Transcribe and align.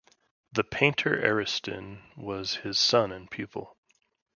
The 0.51 0.63
painter 0.63 1.23
Ariston 1.23 2.01
was 2.17 2.55
his 2.55 2.79
son 2.79 3.11
and 3.11 3.29
pupil. 3.29 3.77